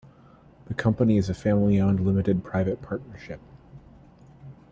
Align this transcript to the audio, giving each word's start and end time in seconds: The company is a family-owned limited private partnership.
The 0.65 0.73
company 0.73 1.17
is 1.19 1.29
a 1.29 1.33
family-owned 1.35 1.99
limited 1.99 2.43
private 2.43 2.81
partnership. 2.81 3.39